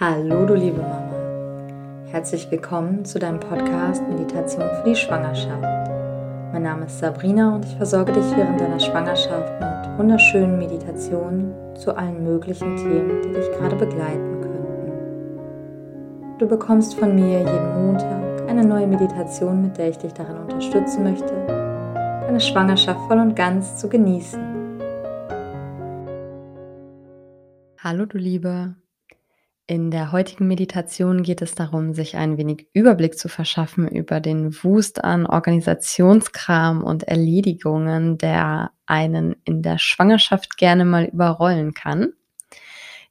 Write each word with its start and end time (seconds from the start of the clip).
Hallo, 0.00 0.46
du 0.46 0.54
liebe 0.54 0.80
Mama. 0.80 2.06
Herzlich 2.06 2.48
willkommen 2.52 3.04
zu 3.04 3.18
deinem 3.18 3.40
Podcast 3.40 4.00
Meditation 4.08 4.62
für 4.62 4.90
die 4.90 4.94
Schwangerschaft. 4.94 5.90
Mein 6.52 6.62
Name 6.62 6.86
ist 6.86 7.00
Sabrina 7.00 7.56
und 7.56 7.64
ich 7.64 7.74
versorge 7.74 8.12
dich 8.12 8.36
während 8.36 8.60
deiner 8.60 8.78
Schwangerschaft 8.78 9.60
mit 9.60 9.98
wunderschönen 9.98 10.56
Meditationen 10.56 11.52
zu 11.74 11.96
allen 11.96 12.22
möglichen 12.22 12.76
Themen, 12.76 13.22
die 13.22 13.32
dich 13.32 13.50
gerade 13.50 13.74
begleiten 13.74 14.40
könnten. 14.40 14.92
Du 16.38 16.46
bekommst 16.46 16.94
von 16.94 17.16
mir 17.16 17.40
jeden 17.40 17.84
Montag 17.84 18.48
eine 18.48 18.64
neue 18.64 18.86
Meditation, 18.86 19.62
mit 19.62 19.78
der 19.78 19.88
ich 19.88 19.98
dich 19.98 20.12
darin 20.12 20.36
unterstützen 20.36 21.02
möchte, 21.02 21.34
deine 21.48 22.38
Schwangerschaft 22.38 23.00
voll 23.08 23.18
und 23.18 23.34
ganz 23.34 23.78
zu 23.78 23.88
genießen. 23.88 24.40
Hallo, 27.82 28.06
du 28.06 28.16
Liebe. 28.16 28.76
In 29.70 29.90
der 29.90 30.12
heutigen 30.12 30.48
Meditation 30.48 31.22
geht 31.22 31.42
es 31.42 31.54
darum, 31.54 31.92
sich 31.92 32.16
ein 32.16 32.38
wenig 32.38 32.68
Überblick 32.72 33.18
zu 33.18 33.28
verschaffen 33.28 33.86
über 33.86 34.18
den 34.18 34.54
Wust 34.64 35.04
an 35.04 35.26
Organisationskram 35.26 36.82
und 36.82 37.02
Erledigungen, 37.02 38.16
der 38.16 38.70
einen 38.86 39.36
in 39.44 39.60
der 39.60 39.76
Schwangerschaft 39.76 40.56
gerne 40.56 40.86
mal 40.86 41.04
überrollen 41.04 41.74
kann. 41.74 42.14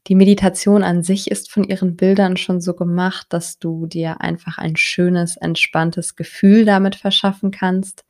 Die 0.08 0.16
Meditation 0.16 0.82
an 0.82 1.04
sich 1.04 1.30
ist 1.30 1.52
von 1.52 1.64
ihren 1.64 1.96
Bildern 1.96 2.38
schon 2.38 2.60
so 2.60 2.74
gemacht, 2.74 3.28
dass 3.30 3.60
du 3.60 3.86
dir 3.86 4.20
einfach 4.22 4.58
ein 4.58 4.78
schönes, 4.78 5.38
entspanntes 5.38 6.16
Gefühl 6.16 6.66
damit 6.66 6.96
verschaffen 6.96 7.52
kannst. 7.52 8.04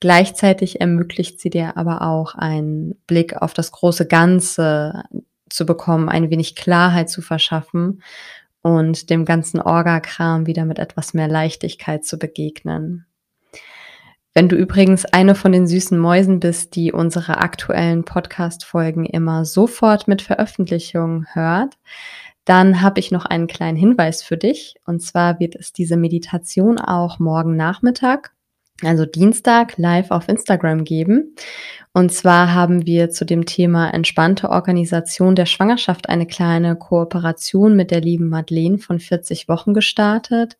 Gleichzeitig 0.00 0.80
ermöglicht 0.80 1.40
sie 1.40 1.50
dir 1.50 1.76
aber 1.76 2.02
auch 2.02 2.34
einen 2.34 2.96
Blick 3.06 3.36
auf 3.36 3.54
das 3.54 3.70
große 3.70 4.08
Ganze, 4.08 5.04
zu 5.48 5.66
bekommen, 5.66 6.08
ein 6.08 6.30
wenig 6.30 6.56
Klarheit 6.56 7.10
zu 7.10 7.22
verschaffen 7.22 8.02
und 8.62 9.10
dem 9.10 9.24
ganzen 9.24 9.60
Orgakram 9.60 10.46
wieder 10.46 10.64
mit 10.64 10.78
etwas 10.78 11.14
mehr 11.14 11.28
Leichtigkeit 11.28 12.04
zu 12.04 12.18
begegnen. 12.18 13.06
Wenn 14.34 14.48
du 14.48 14.56
übrigens 14.56 15.06
eine 15.06 15.34
von 15.34 15.52
den 15.52 15.66
süßen 15.66 15.98
Mäusen 15.98 16.40
bist, 16.40 16.76
die 16.76 16.92
unsere 16.92 17.38
aktuellen 17.38 18.04
Podcast-Folgen 18.04 19.06
immer 19.06 19.44
sofort 19.44 20.08
mit 20.08 20.20
Veröffentlichung 20.20 21.24
hört, 21.32 21.78
dann 22.44 22.82
habe 22.82 23.00
ich 23.00 23.10
noch 23.10 23.24
einen 23.24 23.46
kleinen 23.46 23.78
Hinweis 23.78 24.22
für 24.22 24.36
dich. 24.36 24.76
Und 24.84 25.00
zwar 25.00 25.40
wird 25.40 25.56
es 25.56 25.72
diese 25.72 25.96
Meditation 25.96 26.78
auch 26.78 27.18
morgen 27.18 27.56
Nachmittag 27.56 28.36
also 28.82 29.06
Dienstag, 29.06 29.78
live 29.78 30.10
auf 30.10 30.28
Instagram 30.28 30.84
geben. 30.84 31.34
Und 31.96 32.12
zwar 32.12 32.52
haben 32.52 32.84
wir 32.84 33.08
zu 33.08 33.24
dem 33.24 33.46
Thema 33.46 33.88
entspannte 33.88 34.50
Organisation 34.50 35.34
der 35.34 35.46
Schwangerschaft 35.46 36.10
eine 36.10 36.26
kleine 36.26 36.76
Kooperation 36.76 37.74
mit 37.74 37.90
der 37.90 38.02
lieben 38.02 38.28
Madeleine 38.28 38.76
von 38.76 39.00
40 39.00 39.48
Wochen 39.48 39.72
gestartet, 39.72 40.58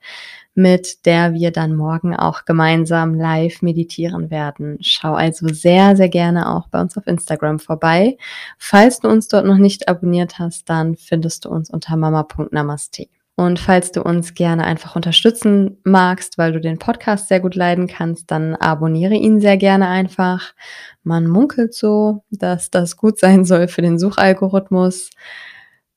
mit 0.54 1.04
der 1.04 1.34
wir 1.34 1.50
dann 1.50 1.76
morgen 1.76 2.16
auch 2.16 2.46
gemeinsam 2.46 3.14
live 3.14 3.60
meditieren 3.60 4.30
werden. 4.30 4.78
Schau 4.80 5.12
also 5.12 5.48
sehr, 5.48 5.94
sehr 5.94 6.08
gerne 6.08 6.56
auch 6.56 6.68
bei 6.68 6.80
uns 6.80 6.96
auf 6.96 7.06
Instagram 7.06 7.58
vorbei. 7.58 8.16
Falls 8.56 9.00
du 9.00 9.08
uns 9.08 9.28
dort 9.28 9.44
noch 9.44 9.58
nicht 9.58 9.90
abonniert 9.90 10.38
hast, 10.38 10.70
dann 10.70 10.96
findest 10.96 11.44
du 11.44 11.50
uns 11.50 11.68
unter 11.68 11.98
mama.namaste. 11.98 13.08
Und 13.38 13.58
falls 13.58 13.92
du 13.92 14.02
uns 14.02 14.32
gerne 14.32 14.64
einfach 14.64 14.96
unterstützen 14.96 15.78
magst, 15.84 16.38
weil 16.38 16.52
du 16.52 16.60
den 16.60 16.78
Podcast 16.78 17.28
sehr 17.28 17.40
gut 17.40 17.54
leiden 17.54 17.86
kannst, 17.86 18.30
dann 18.30 18.56
abonniere 18.56 19.14
ihn 19.14 19.40
sehr 19.40 19.58
gerne 19.58 19.88
einfach. 19.88 20.54
Man 21.02 21.26
munkelt 21.26 21.74
so, 21.74 22.24
dass 22.30 22.70
das 22.70 22.96
gut 22.96 23.18
sein 23.20 23.44
soll 23.44 23.68
für 23.68 23.82
den 23.82 23.98
Suchalgorithmus. 23.98 25.10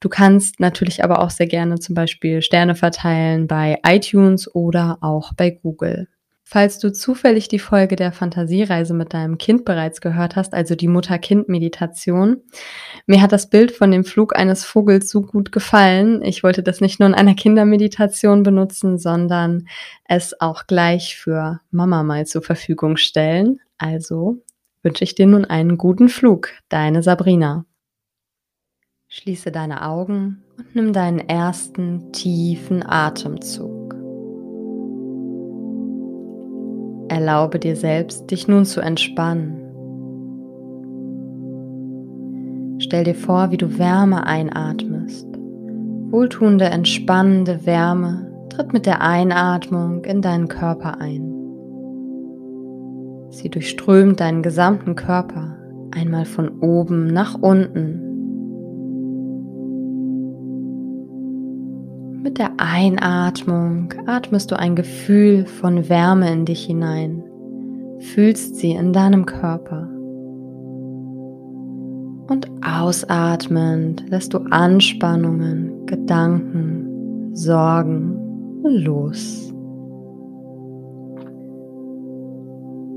Du 0.02 0.10
kannst 0.10 0.60
natürlich 0.60 1.04
aber 1.04 1.20
auch 1.20 1.30
sehr 1.30 1.48
gerne 1.48 1.80
zum 1.80 1.96
Beispiel 1.96 2.42
Sterne 2.42 2.76
verteilen 2.76 3.48
bei 3.48 3.80
iTunes 3.86 4.54
oder 4.54 4.98
auch 5.00 5.34
bei 5.34 5.50
Google. 5.50 6.10
Falls 6.52 6.80
du 6.80 6.92
zufällig 6.92 7.48
die 7.48 7.60
Folge 7.60 7.96
der 7.96 8.12
Fantasiereise 8.12 8.96
mit 8.96 9.14
deinem 9.14 9.38
Kind 9.38 9.66
bereits 9.66 10.02
gehört 10.02 10.36
hast, 10.36 10.56
also 10.56 10.74
die 10.74 10.88
Mutter-Kind-Meditation, 10.88 12.42
mir 13.06 13.22
hat 13.22 13.32
das 13.32 13.52
Bild 13.52 13.72
von 13.72 13.92
dem 13.92 14.04
Flug 14.04 14.36
eines 14.36 14.66
Vogels 14.66 15.12
so 15.12 15.22
gut 15.22 15.52
gefallen. 15.52 16.24
Ich 16.24 16.42
wollte 16.42 16.64
das 16.64 16.82
nicht 16.82 17.00
nur 17.00 17.08
in 17.08 17.14
einer 17.14 17.36
Kindermeditation 17.36 18.42
benutzen, 18.42 18.98
sondern 18.98 19.68
es 20.06 20.42
auch 20.42 20.66
gleich 20.66 21.18
für 21.18 21.60
Mama 21.70 22.02
mal 22.02 22.26
zur 22.26 22.42
Verfügung 22.42 22.98
stellen. 22.98 23.60
Also 23.78 24.42
wünsche 24.82 25.04
ich 25.04 25.14
dir 25.14 25.28
nun 25.28 25.46
einen 25.46 25.78
guten 25.78 26.10
Flug, 26.10 26.50
deine 26.68 27.04
Sabrina. 27.04 27.66
Schließe 29.08 29.52
deine 29.52 29.86
Augen 29.86 30.44
und 30.58 30.74
nimm 30.74 30.94
deinen 30.94 31.20
ersten 31.20 32.12
tiefen 32.12 32.84
Atemzug. 32.84 33.99
Erlaube 37.10 37.60
dir 37.60 37.76
selbst, 37.76 38.30
dich 38.32 38.48
nun 38.48 38.66
zu 38.66 38.82
entspannen. 38.82 39.66
Stell 42.80 43.04
dir 43.04 43.16
vor, 43.16 43.52
wie 43.52 43.58
du 43.58 43.78
Wärme 43.78 44.26
einatmest. 44.26 45.28
Wohltuende, 46.12 46.66
entspannende 46.66 47.66
Wärme 47.66 48.32
tritt 48.50 48.74
mit 48.74 48.86
der 48.86 49.02
Einatmung 49.02 50.06
in 50.06 50.22
deinen 50.22 50.48
Körper 50.48 51.00
ein. 51.00 51.36
Sie 53.32 53.50
durchströmt 53.50 54.20
deinen 54.20 54.42
gesamten 54.42 54.96
Körper, 54.96 55.58
einmal 55.92 56.26
von 56.26 56.60
oben 56.60 57.08
nach 57.08 57.36
unten 57.36 58.09
Mit 62.22 62.38
der 62.38 62.52
Einatmung 62.58 63.94
atmest 64.06 64.52
du 64.52 64.60
ein 64.60 64.76
Gefühl 64.76 65.46
von 65.46 65.88
Wärme 65.88 66.30
in 66.34 66.44
dich 66.44 66.66
hinein, 66.66 67.24
fühlst 68.00 68.58
sie 68.58 68.72
in 68.72 68.92
deinem 68.92 69.26
Körper. 69.26 69.88
Und 72.28 72.50
ausatmend 72.62 74.04
lässt 74.10 74.34
du 74.34 74.40
Anspannungen, 74.50 75.86
Gedanken, 75.86 77.34
Sorgen 77.34 78.18
los. 78.64 79.54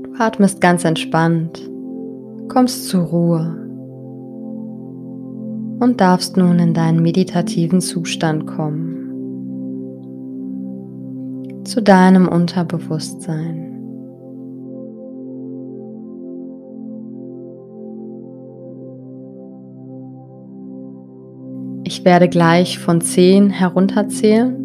Du 0.03 0.11
atmest 0.19 0.59
ganz 0.59 0.83
entspannt, 0.83 1.61
kommst 2.49 2.89
zur 2.89 3.05
Ruhe 3.05 3.55
und 5.79 6.01
darfst 6.01 6.35
nun 6.35 6.59
in 6.59 6.73
deinen 6.73 7.01
meditativen 7.01 7.79
Zustand 7.79 8.47
kommen 8.47 8.92
zu 11.63 11.81
deinem 11.81 12.27
Unterbewusstsein. 12.27 13.69
Ich 21.85 22.05
werde 22.05 22.27
gleich 22.27 22.79
von 22.79 23.01
10 23.01 23.49
herunterzählen 23.49 24.63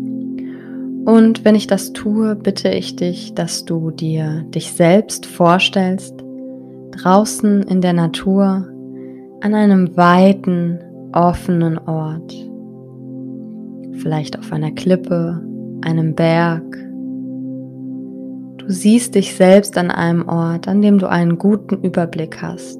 und 1.04 1.44
wenn 1.44 1.54
ich 1.54 1.66
das 1.66 1.92
tue, 1.92 2.36
bitte 2.36 2.68
ich 2.68 2.96
dich, 2.96 3.34
dass 3.34 3.64
du 3.64 3.90
dir 3.90 4.44
dich 4.54 4.72
selbst 4.72 5.26
vorstellst, 5.26 6.14
draußen 6.90 7.62
in 7.62 7.80
der 7.80 7.94
Natur, 7.94 8.68
an 9.40 9.54
einem 9.54 9.96
weiten, 9.96 10.78
offenen 11.12 11.78
Ort, 11.78 12.34
vielleicht 13.94 14.38
auf 14.38 14.52
einer 14.52 14.70
Klippe, 14.72 15.42
einem 15.82 16.14
Berg, 16.14 16.76
Du 18.68 18.74
siehst 18.74 19.14
dich 19.14 19.34
selbst 19.34 19.78
an 19.78 19.90
einem 19.90 20.28
Ort, 20.28 20.68
an 20.68 20.82
dem 20.82 20.98
du 20.98 21.08
einen 21.08 21.38
guten 21.38 21.82
Überblick 21.82 22.42
hast, 22.42 22.78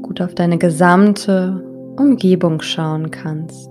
gut 0.00 0.22
auf 0.22 0.34
deine 0.34 0.56
gesamte 0.56 1.62
Umgebung 1.98 2.62
schauen 2.62 3.10
kannst. 3.10 3.68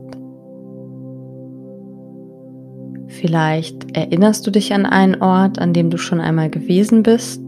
Vielleicht 3.07 3.97
erinnerst 3.97 4.45
du 4.45 4.51
dich 4.51 4.71
an 4.71 4.85
einen 4.85 5.19
Ort, 5.23 5.57
an 5.57 5.73
dem 5.73 5.89
du 5.89 5.97
schon 5.97 6.21
einmal 6.21 6.51
gewesen 6.51 7.01
bist. 7.01 7.41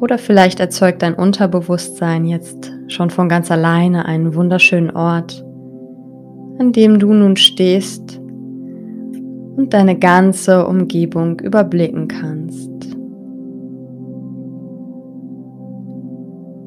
Oder 0.00 0.18
vielleicht 0.18 0.58
erzeugt 0.58 1.02
dein 1.02 1.14
Unterbewusstsein 1.14 2.24
jetzt 2.24 2.72
schon 2.88 3.10
von 3.10 3.28
ganz 3.28 3.52
alleine 3.52 4.06
einen 4.06 4.34
wunderschönen 4.34 4.90
Ort, 4.90 5.44
an 6.58 6.72
dem 6.72 6.98
du 6.98 7.14
nun 7.14 7.36
stehst 7.36 8.20
und 9.56 9.72
deine 9.72 9.98
ganze 9.98 10.66
Umgebung 10.66 11.40
überblicken 11.40 12.08
kannst. 12.08 12.70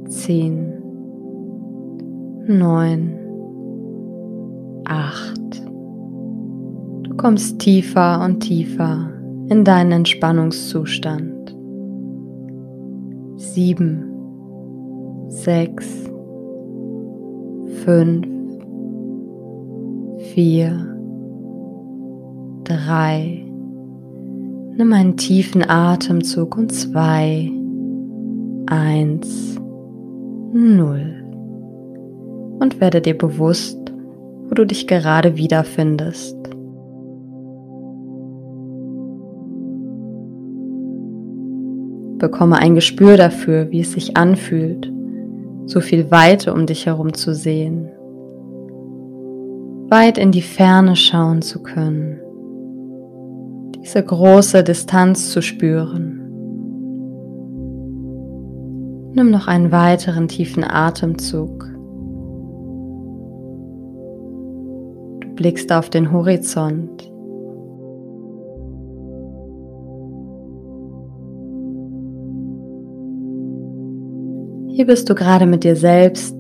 Zehn, 0.08 0.74
neun, 2.48 3.14
acht. 4.86 5.64
Du 7.04 7.16
kommst 7.16 7.60
tiefer 7.60 8.24
und 8.24 8.40
tiefer 8.40 9.10
in 9.50 9.64
deinen 9.64 9.92
Entspannungszustand. 9.92 11.56
Sieben, 13.38 14.04
sechs, 15.28 16.10
fünf, 17.84 18.28
vier, 20.34 20.97
drei. 22.68 23.44
Nimm 24.76 24.94
einen 24.94 25.18
tiefen 25.18 25.68
Atemzug 25.68 26.58
und 26.58 26.72
zwei, 26.72 27.52
eins, 28.68 29.58
null. 30.54 31.24
Und 32.60 32.80
werde 32.82 33.02
dir 33.02 33.18
bewusst, 33.18 33.80
wo 34.48 34.54
du 34.54 34.66
dich 34.66 34.88
gerade 34.88 35.38
wiederfindest. 35.38 36.36
Bekomme 42.18 42.58
ein 42.58 42.76
Gespür 42.76 43.16
dafür, 43.16 43.72
wie 43.72 43.82
es 43.82 43.94
sich 43.94 44.18
anfühlt, 44.18 44.92
so 45.66 45.82
viel 45.82 46.10
Weite 46.10 46.54
um 46.54 46.66
dich 46.66 46.88
herum 46.88 47.14
zu 47.14 47.34
sehen, 47.34 47.90
weit 49.90 50.18
in 50.18 50.32
die 50.32 50.42
Ferne 50.42 50.96
schauen 50.96 51.44
zu 51.44 51.62
können 51.62 52.20
diese 53.88 54.04
große 54.04 54.66
Distanz 54.66 55.32
zu 55.32 55.42
spüren. 55.42 56.20
Nimm 59.14 59.32
noch 59.32 59.48
einen 59.48 59.72
weiteren 59.72 60.28
tiefen 60.28 60.66
Atemzug. 60.66 61.64
Du 65.22 65.30
blickst 65.36 65.72
auf 65.72 65.90
den 65.90 66.12
Horizont. 66.12 67.04
Hier 74.76 74.86
bist 74.86 75.10
du 75.10 75.16
gerade 75.16 75.46
mit 75.46 75.64
dir 75.64 75.78
selbst, 75.78 76.36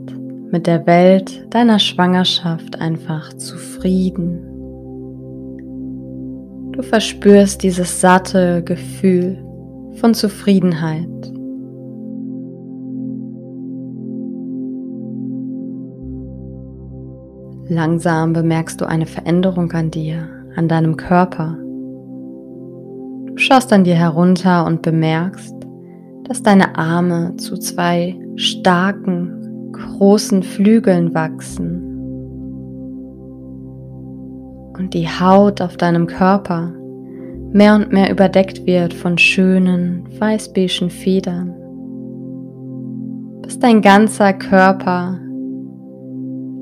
mit 0.52 0.68
der 0.68 0.86
Welt, 0.86 1.48
deiner 1.52 1.80
Schwangerschaft 1.80 2.82
einfach 2.82 3.32
zufrieden. 3.36 4.57
Du 6.78 6.84
verspürst 6.84 7.64
dieses 7.64 8.02
satte 8.02 8.62
Gefühl 8.64 9.44
von 9.96 10.14
Zufriedenheit. 10.14 11.10
Langsam 17.68 18.34
bemerkst 18.34 18.80
du 18.80 18.86
eine 18.86 19.08
Veränderung 19.08 19.72
an 19.72 19.90
dir, 19.90 20.30
an 20.56 20.68
deinem 20.68 20.98
Körper. 20.98 21.58
Du 23.26 23.38
schaust 23.38 23.74
an 23.74 23.84
dir 23.84 23.96
herunter 23.96 24.64
und 24.68 24.84
bemerkst, 24.84 25.56
dass 26.26 26.44
deine 26.44 26.78
Arme 26.78 27.36
zu 27.38 27.58
zwei 27.58 28.16
starken, 28.36 29.72
großen 29.72 30.44
Flügeln 30.44 31.16
wachsen 31.16 31.87
und 34.78 34.94
die 34.94 35.08
Haut 35.08 35.62
auf 35.62 35.78
deinem 35.78 36.08
Körper 36.08 36.74
mehr 37.52 37.76
und 37.76 37.92
mehr 37.92 38.12
überdeckt 38.12 38.66
wird 38.66 38.94
von 38.94 39.18
schönen 39.18 40.04
weißbeigen 40.20 40.90
Federn, 40.90 41.54
bis 43.42 43.58
dein 43.60 43.82
ganzer 43.82 44.34
Körper 44.34 45.20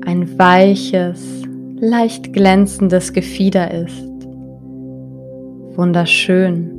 ein 0.06 0.38
weiches, 0.38 1.42
leicht 1.78 2.32
glänzendes 2.32 3.12
Gefieder 3.12 3.72
ist. 3.72 4.06
Wunderschön. 5.76 6.72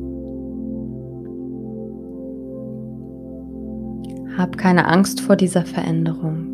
Hab 4.38 4.58
keine 4.58 4.88
Angst 4.88 5.22
vor 5.22 5.36
dieser 5.36 5.66
Veränderung. 5.66 6.54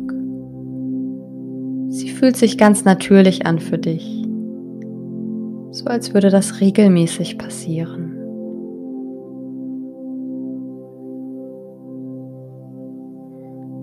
Sie 1.90 2.10
fühlt 2.10 2.36
sich 2.36 2.58
ganz 2.58 2.84
natürlich 2.84 3.46
an 3.46 3.60
für 3.60 3.78
dich 3.78 4.23
so 5.74 5.86
als 5.86 6.14
würde 6.14 6.30
das 6.30 6.60
regelmäßig 6.60 7.36
passieren. 7.36 8.12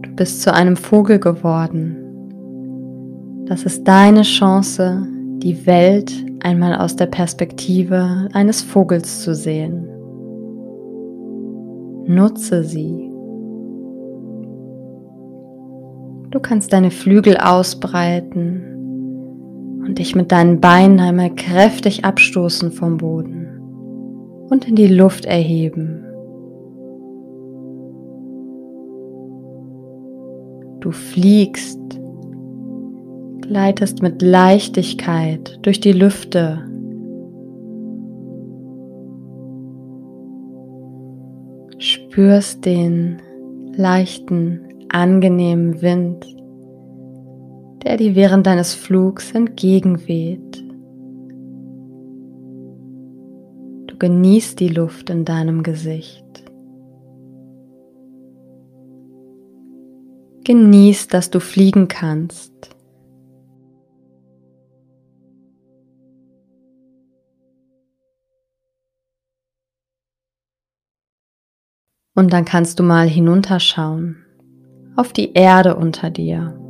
Du 0.02 0.16
bist 0.16 0.42
zu 0.42 0.54
einem 0.54 0.78
Vogel 0.78 1.20
geworden. 1.20 1.98
Das 3.46 3.64
ist 3.64 3.86
deine 3.86 4.22
Chance, 4.22 5.06
die 5.40 5.66
Welt 5.66 6.14
einmal 6.42 6.76
aus 6.76 6.96
der 6.96 7.08
Perspektive 7.08 8.30
eines 8.32 8.62
Vogels 8.62 9.24
zu 9.24 9.36
sehen. 9.36 9.90
Nutze 12.08 12.64
sie. 12.64 13.10
Du 16.30 16.40
kannst 16.40 16.72
deine 16.72 16.92
Flügel 16.92 17.36
ausbreiten 17.36 18.72
und 19.92 20.00
dich 20.00 20.16
mit 20.16 20.32
deinen 20.32 20.62
Beinen 20.62 21.02
einmal 21.02 21.36
kräftig 21.36 22.06
abstoßen 22.06 22.72
vom 22.72 22.96
Boden 22.96 23.60
und 24.50 24.66
in 24.66 24.78
die 24.78 24.88
Luft 24.88 25.26
erheben. 25.26 26.06
Du 30.80 30.92
fliegst, 30.92 31.78
gleitest 33.42 34.02
mit 34.02 34.22
Leichtigkeit 34.22 35.60
durch 35.62 35.82
die 35.82 35.92
Lüfte. 35.92 36.64
Spürst 41.80 42.64
den 42.64 43.22
leichten, 43.76 44.62
angenehmen 44.88 45.82
Wind 45.82 46.26
der 47.84 47.98
dir 47.98 48.16
während 48.16 48.46
deines 48.46 48.74
Flugs 48.74 49.32
entgegenweht. 49.32 50.64
Du 53.88 53.98
genießt 53.98 54.60
die 54.60 54.70
Luft 54.70 55.10
in 55.10 55.26
deinem 55.26 55.64
Gesicht. 55.64 56.26
Genieß, 60.44 61.08
dass 61.08 61.30
du 61.30 61.40
fliegen 61.40 61.88
kannst. 61.88 62.52
Und 72.14 72.34
dann 72.34 72.46
kannst 72.46 72.80
du 72.80 72.84
mal 72.84 73.08
hinunterschauen 73.08 74.26
auf 74.96 75.14
die 75.14 75.34
Erde 75.34 75.76
unter 75.76 76.10
dir. 76.10 76.61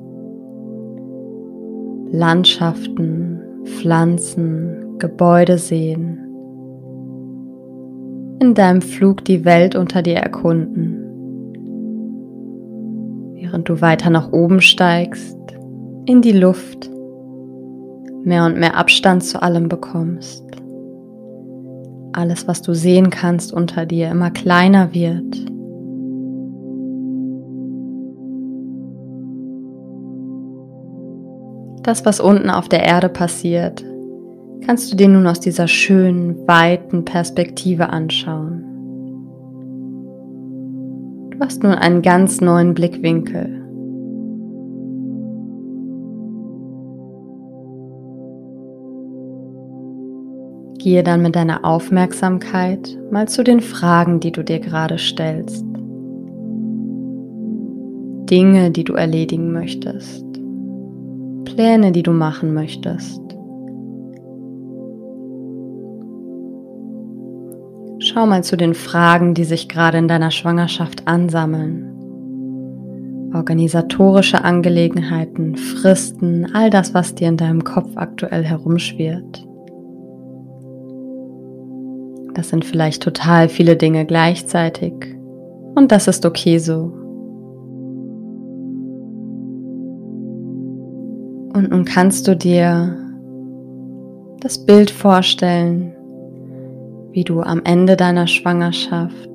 Landschaften, 2.14 3.40
Pflanzen, 3.64 5.00
Gebäude 5.00 5.58
sehen. 5.58 6.18
In 8.40 8.54
deinem 8.54 8.82
Flug 8.82 9.24
die 9.24 9.46
Welt 9.46 9.76
unter 9.76 10.02
dir 10.02 10.16
erkunden. 10.16 10.98
Während 13.36 13.70
du 13.70 13.80
weiter 13.80 14.10
nach 14.10 14.34
oben 14.34 14.60
steigst, 14.60 15.38
in 16.06 16.22
die 16.22 16.34
Luft, 16.34 16.90
mehr 18.24 18.46
und 18.46 18.60
mehr 18.60 18.76
Abstand 18.76 19.24
zu 19.24 19.42
allem 19.42 19.70
bekommst. 19.70 20.44
Alles, 22.12 22.46
was 22.46 22.62
du 22.62 22.74
sehen 22.74 23.10
kannst 23.10 23.54
unter 23.54 23.86
dir, 23.86 24.12
immer 24.12 24.32
kleiner 24.32 24.94
wird 24.94 25.52
Das, 31.84 32.06
was 32.06 32.20
unten 32.20 32.50
auf 32.50 32.70
der 32.70 32.84
Erde 32.84 33.10
passiert, 33.10 33.84
kannst 34.66 34.92
du 34.92 34.96
dir 34.96 35.08
nun 35.08 35.26
aus 35.26 35.40
dieser 35.40 35.68
schönen, 35.68 36.48
weiten 36.48 37.06
Perspektive 37.06 37.90
anschauen. 37.90 38.64
Du 41.32 41.40
hast 41.40 41.64
nun 41.64 41.74
einen 41.74 42.04
ganz 42.04 42.40
neuen 42.40 42.76
Blickwinkel. 42.76 43.58
Gehe 50.78 51.04
dann 51.04 51.22
mit 51.22 51.36
deiner 51.36 51.66
Aufmerksamkeit 51.66 52.98
mal 53.12 53.28
zu 53.28 53.44
den 53.44 53.60
Fragen, 53.60 54.20
die 54.20 54.32
du 54.32 54.44
dir 54.44 54.60
gerade 54.60 54.98
stellst. 54.98 55.66
Dinge, 58.30 58.72
die 58.72 58.84
du 58.84 58.94
erledigen 58.94 59.52
möchtest. 59.52 60.31
Pläne, 61.62 61.92
die 61.92 62.02
du 62.02 62.12
machen 62.12 62.56
möchtest. 62.56 63.22
Schau 68.00 68.26
mal 68.26 68.44
zu 68.44 68.58
den 68.58 68.74
Fragen, 68.74 69.36
die 69.36 69.44
sich 69.44 69.70
gerade 69.70 70.00
in 70.00 70.08
deiner 70.08 70.32
Schwangerschaft 70.32 71.08
ansammeln. 71.08 71.86
Organisatorische 73.36 74.44
Angelegenheiten, 74.44 75.56
Fristen, 75.56 76.48
all 76.56 76.72
das, 76.72 76.96
was 76.96 77.14
dir 77.14 77.28
in 77.28 77.38
deinem 77.38 77.64
Kopf 77.64 77.92
aktuell 77.94 78.44
herumschwirrt. 78.44 79.46
Das 82.34 82.50
sind 82.50 82.66
vielleicht 82.66 83.04
total 83.04 83.50
viele 83.50 83.76
Dinge 83.76 84.08
gleichzeitig 84.08 84.94
und 85.76 85.92
das 85.92 86.08
ist 86.08 86.26
okay 86.26 86.58
so. 86.58 87.01
Kannst 91.94 92.28
du 92.28 92.36
dir 92.38 92.96
das 94.40 94.66
Bild 94.66 94.90
vorstellen, 94.92 95.94
wie 97.12 97.26
du 97.26 97.42
am 97.42 97.62
Ende 97.66 97.98
deiner 97.98 98.28
Schwangerschaft 98.28 99.30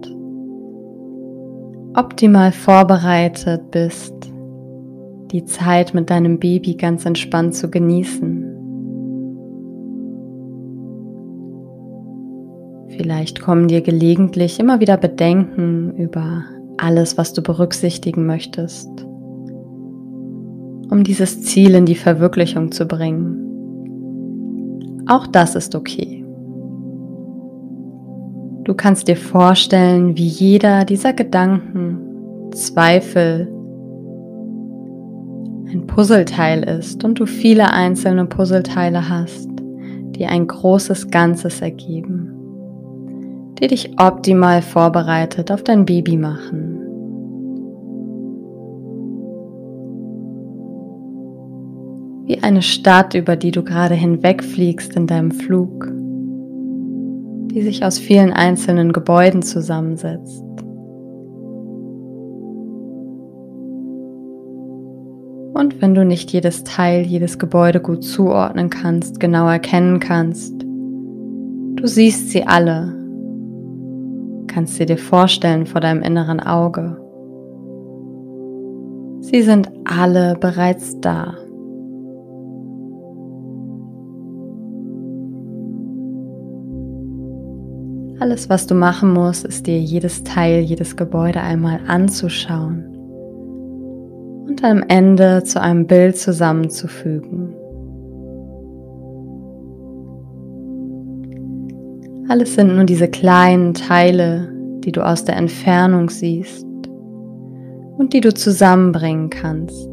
optimal 1.95 2.53
vorbereitet 2.53 3.71
bist, 3.71 4.15
die 5.33 5.45
Zeit 5.45 5.93
mit 5.93 6.09
deinem 6.09 6.39
Baby 6.39 6.75
ganz 6.75 7.05
entspannt 7.05 7.55
zu 7.55 7.71
genießen. 7.71 8.45
Vielleicht 12.89 13.41
kommen 13.43 13.69
dir 13.69 13.83
gelegentlich 13.83 14.59
immer 14.59 14.81
wieder 14.81 14.97
Bedenken 14.97 15.95
über 15.97 16.45
alles, 16.79 17.19
was 17.19 17.35
du 17.35 17.43
berücksichtigen 17.43 18.25
möchtest, 18.25 19.06
um 20.91 21.05
dieses 21.05 21.43
Ziel 21.43 21.75
in 21.75 21.87
die 21.87 21.95
Verwirklichung 21.95 22.73
zu 22.73 22.87
bringen. 22.87 23.43
Auch 25.07 25.27
das 25.27 25.55
ist 25.55 25.75
okay. 25.75 26.25
Du 28.65 28.75
kannst 28.75 29.07
dir 29.07 29.17
vorstellen, 29.17 30.17
wie 30.17 30.27
jeder 30.27 30.85
dieser 30.85 31.13
Gedanken, 31.13 32.51
Zweifel 32.53 33.49
ein 35.73 35.87
Puzzleteil 35.87 36.63
ist 36.65 37.05
und 37.05 37.21
du 37.21 37.27
viele 37.27 37.73
einzelne 37.73 38.27
Puzzleteile 38.27 39.09
hast, 39.09 39.49
die 40.17 40.27
ein 40.27 40.47
großes 40.47 41.11
Ganzes 41.11 41.61
ergeben, 41.61 42.33
die 43.61 43.69
dich 43.69 44.01
optimal 44.01 44.63
vorbereitet 44.63 45.53
auf 45.53 45.63
dein 45.63 45.85
Baby 45.85 46.17
machen. 46.17 46.76
Wie 52.27 52.43
eine 52.43 52.63
Stadt, 52.63 53.15
über 53.15 53.37
die 53.37 53.53
du 53.53 53.63
gerade 53.63 53.95
hinwegfliegst 53.95 54.97
in 54.97 55.07
deinem 55.07 55.31
Flug 55.31 55.97
die 57.57 57.63
sich 57.63 57.83
aus 57.83 57.99
vielen 57.99 58.35
einzelnen 58.35 58.93
Gebäuden 58.93 59.41
zusammensetzt. 59.41 60.45
Und 65.55 65.81
wenn 65.81 65.95
du 65.95 66.05
nicht 66.05 66.35
jedes 66.35 66.65
Teil, 66.65 67.07
jedes 67.07 67.39
Gebäude 67.39 67.81
gut 67.81 68.05
zuordnen 68.05 68.69
kannst, 68.69 69.21
genau 69.21 69.49
erkennen 69.49 70.01
kannst, 70.01 70.53
du 70.61 71.87
siehst 71.87 72.29
sie 72.29 72.47
alle, 72.47 72.95
kannst 74.49 74.75
sie 74.75 74.85
dir 74.85 74.99
vorstellen 74.99 75.65
vor 75.65 75.81
deinem 75.81 76.03
inneren 76.03 76.41
Auge. 76.41 77.01
Sie 79.21 79.41
sind 79.41 79.71
alle 79.87 80.37
bereits 80.39 81.01
da. 81.01 81.39
Alles, 88.37 88.51
was 88.51 88.67
du 88.67 88.75
machen 88.75 89.15
musst, 89.15 89.47
ist 89.47 89.67
dir 89.67 89.81
jedes 89.81 90.23
Teil, 90.23 90.61
jedes 90.61 90.95
Gebäude 90.95 91.41
einmal 91.41 91.81
anzuschauen 91.87 92.85
und 94.47 94.63
am 94.63 94.85
Ende 94.89 95.43
zu 95.43 95.59
einem 95.59 95.87
Bild 95.87 96.19
zusammenzufügen. 96.19 97.55
Alles 102.29 102.57
sind 102.57 102.77
nur 102.77 102.85
diese 102.85 103.09
kleinen 103.09 103.73
Teile, 103.73 104.53
die 104.85 104.93
du 104.93 105.01
aus 105.01 105.25
der 105.25 105.39
Entfernung 105.39 106.11
siehst 106.11 106.67
und 107.97 108.13
die 108.13 108.21
du 108.21 108.35
zusammenbringen 108.35 109.31
kannst. 109.31 109.89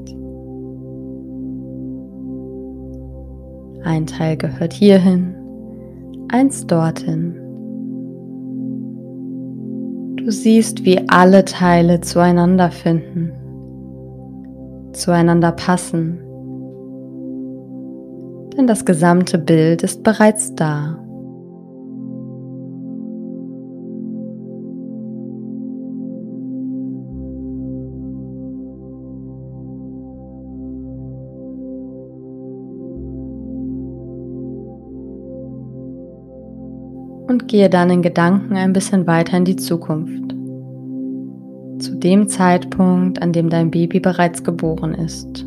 Ein 3.85 4.05
Teil 4.05 4.35
gehört 4.35 4.73
hierhin, 4.73 5.33
eins 6.27 6.67
dorthin. 6.67 7.42
Du 10.23 10.31
siehst, 10.31 10.85
wie 10.85 11.09
alle 11.09 11.43
Teile 11.43 11.99
zueinander 11.99 12.71
finden, 12.71 13.33
zueinander 14.93 15.51
passen. 15.51 16.19
Denn 18.55 18.65
das 18.65 18.85
gesamte 18.85 19.37
Bild 19.37 19.83
ist 19.83 20.01
bereits 20.03 20.55
da. 20.55 21.02
Und 37.33 37.47
gehe 37.47 37.69
dann 37.69 37.89
in 37.89 38.03
Gedanken 38.03 38.55
ein 38.55 38.73
bisschen 38.73 39.07
weiter 39.07 39.35
in 39.35 39.45
die 39.45 39.55
Zukunft. 39.55 40.35
Zu 41.79 41.95
dem 41.95 42.27
Zeitpunkt, 42.27 43.21
an 43.23 43.33
dem 43.33 43.49
dein 43.49 43.71
Baby 43.71 43.99
bereits 43.99 44.43
geboren 44.43 44.93
ist. 44.93 45.43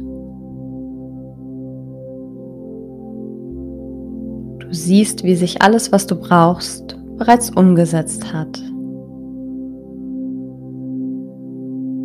Du 4.59 4.75
siehst, 4.75 5.23
wie 5.23 5.37
sich 5.37 5.63
alles, 5.63 5.93
was 5.93 6.09
du 6.09 6.17
brauchst, 6.17 6.99
bereits 7.19 7.51
umgesetzt 7.51 8.33
hat. 8.33 8.61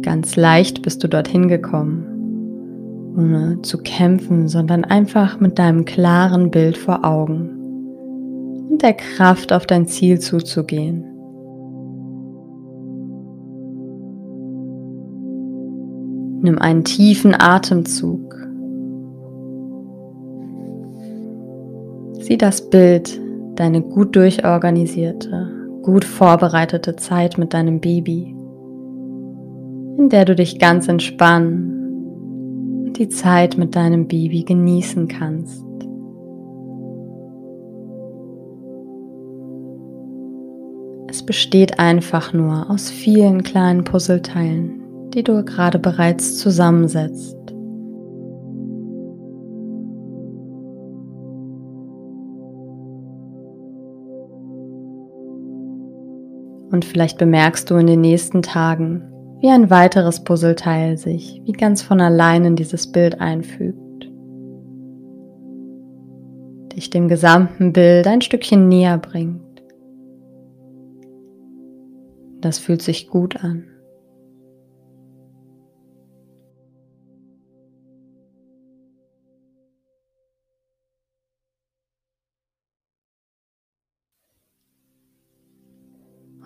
Ganz 0.03 0.35
leicht 0.35 0.83
bist 0.83 1.03
du 1.03 1.07
dorthin 1.07 1.47
gekommen, 1.47 3.15
ohne 3.17 3.63
zu 3.63 3.79
kämpfen, 3.79 4.47
sondern 4.47 4.85
einfach 4.85 5.39
mit 5.39 5.57
deinem 5.57 5.85
klaren 5.85 6.51
Bild 6.51 6.77
vor 6.77 7.03
Augen 7.03 7.60
der 8.81 8.93
Kraft 8.93 9.53
auf 9.53 9.65
dein 9.65 9.87
Ziel 9.87 10.19
zuzugehen. 10.19 11.05
Nimm 16.43 16.57
einen 16.57 16.83
tiefen 16.83 17.35
Atemzug. 17.39 18.35
Sieh 22.19 22.37
das 22.37 22.69
Bild, 22.69 23.21
deine 23.55 23.81
gut 23.81 24.15
durchorganisierte, 24.15 25.51
gut 25.83 26.03
vorbereitete 26.03 26.95
Zeit 26.95 27.37
mit 27.37 27.53
deinem 27.53 27.79
Baby, 27.79 28.35
in 29.97 30.09
der 30.09 30.25
du 30.25 30.35
dich 30.35 30.57
ganz 30.57 30.87
entspannen 30.87 32.85
und 32.85 32.97
die 32.97 33.09
Zeit 33.09 33.57
mit 33.57 33.75
deinem 33.75 34.07
Baby 34.07 34.43
genießen 34.43 35.07
kannst. 35.07 35.70
Besteht 41.31 41.79
einfach 41.79 42.33
nur 42.33 42.69
aus 42.69 42.89
vielen 42.91 43.41
kleinen 43.41 43.85
Puzzleteilen, 43.85 44.81
die 45.13 45.23
du 45.23 45.45
gerade 45.45 45.79
bereits 45.79 46.37
zusammensetzt. 46.37 47.37
Und 56.69 56.83
vielleicht 56.83 57.17
bemerkst 57.17 57.69
du 57.69 57.75
in 57.77 57.87
den 57.87 58.01
nächsten 58.01 58.41
Tagen, 58.41 59.01
wie 59.39 59.47
ein 59.47 59.69
weiteres 59.69 60.25
Puzzleteil 60.25 60.97
sich 60.97 61.41
wie 61.45 61.53
ganz 61.53 61.81
von 61.81 62.01
allein 62.01 62.43
in 62.43 62.55
dieses 62.57 62.91
Bild 62.91 63.21
einfügt. 63.21 64.11
Dich 66.75 66.89
dem 66.89 67.07
gesamten 67.07 67.71
Bild 67.71 68.05
ein 68.05 68.19
Stückchen 68.19 68.67
näher 68.67 68.97
bringt. 68.97 69.50
Das 72.41 72.57
fühlt 72.57 72.81
sich 72.81 73.07
gut 73.07 73.43
an. 73.43 73.67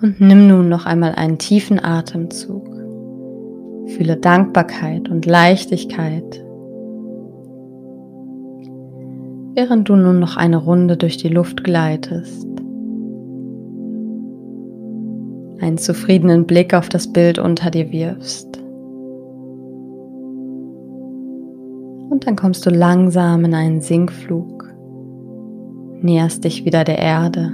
Und 0.01 0.19
nimm 0.19 0.47
nun 0.47 0.67
noch 0.67 0.85
einmal 0.85 1.15
einen 1.15 1.39
tiefen 1.39 1.83
Atemzug. 1.83 2.67
Fühle 3.87 4.17
Dankbarkeit 4.17 5.07
und 5.09 5.25
Leichtigkeit, 5.25 6.43
während 9.55 9.87
du 9.87 9.95
nun 9.95 10.19
noch 10.19 10.35
eine 10.35 10.57
Runde 10.57 10.97
durch 10.97 11.15
die 11.17 11.29
Luft 11.29 11.63
gleitest 11.63 12.54
einen 15.65 15.77
zufriedenen 15.79 16.45
Blick 16.45 16.73
auf 16.75 16.89
das 16.89 17.11
Bild 17.11 17.39
unter 17.39 17.71
dir 17.71 17.91
wirfst. 17.91 18.57
Und 22.09 22.27
dann 22.27 22.35
kommst 22.35 22.65
du 22.65 22.69
langsam 22.69 23.43
in 23.45 23.55
einen 23.55 23.81
Sinkflug, 23.81 24.71
näherst 26.01 26.43
dich 26.43 26.65
wieder 26.65 26.83
der 26.83 26.99
Erde. 26.99 27.51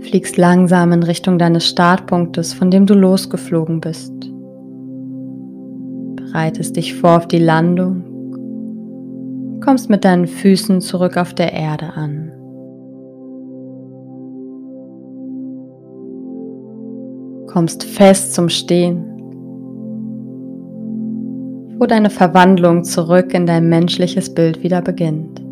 fliegst 0.00 0.36
langsam 0.36 0.92
in 0.92 1.02
Richtung 1.04 1.38
deines 1.38 1.66
Startpunktes, 1.66 2.52
von 2.52 2.70
dem 2.70 2.84
du 2.84 2.92
losgeflogen 2.92 3.80
bist. 3.80 4.31
Bereitest 6.32 6.76
dich 6.76 6.94
vor 6.94 7.18
auf 7.18 7.28
die 7.28 7.38
Landung, 7.38 8.04
kommst 9.62 9.90
mit 9.90 10.02
deinen 10.02 10.26
Füßen 10.26 10.80
zurück 10.80 11.18
auf 11.18 11.34
der 11.34 11.52
Erde 11.52 11.92
an. 11.92 12.32
Kommst 17.48 17.84
fest 17.84 18.32
zum 18.32 18.48
Stehen, 18.48 19.04
wo 21.78 21.84
deine 21.84 22.08
Verwandlung 22.08 22.82
zurück 22.82 23.34
in 23.34 23.44
dein 23.44 23.68
menschliches 23.68 24.32
Bild 24.32 24.62
wieder 24.62 24.80
beginnt. 24.80 25.42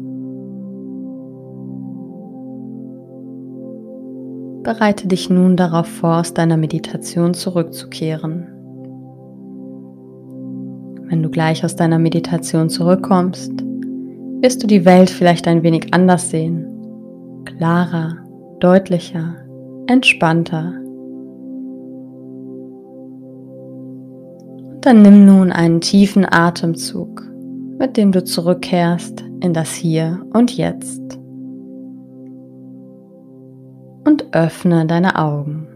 Bereite 4.62 5.08
dich 5.08 5.28
nun 5.28 5.58
darauf 5.58 5.88
vor, 5.88 6.20
aus 6.20 6.32
deiner 6.32 6.56
Meditation 6.56 7.34
zurückzukehren. 7.34 8.49
Wenn 11.10 11.24
du 11.24 11.28
gleich 11.28 11.64
aus 11.64 11.74
deiner 11.74 11.98
Meditation 11.98 12.70
zurückkommst, 12.70 13.50
wirst 14.42 14.62
du 14.62 14.68
die 14.68 14.84
Welt 14.84 15.10
vielleicht 15.10 15.48
ein 15.48 15.64
wenig 15.64 15.92
anders 15.92 16.30
sehen. 16.30 16.64
Klarer, 17.44 18.16
deutlicher, 18.60 19.34
entspannter. 19.88 20.72
Und 24.70 24.86
dann 24.86 25.02
nimm 25.02 25.26
nun 25.26 25.50
einen 25.50 25.80
tiefen 25.80 26.24
Atemzug, 26.24 27.28
mit 27.80 27.96
dem 27.96 28.12
du 28.12 28.22
zurückkehrst 28.22 29.24
in 29.40 29.52
das 29.52 29.74
Hier 29.74 30.24
und 30.32 30.56
Jetzt 30.56 31.18
und 34.04 34.32
öffne 34.32 34.86
deine 34.86 35.16
Augen. 35.16 35.66